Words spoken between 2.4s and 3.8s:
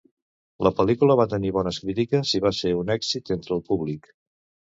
va ser un èxit entre el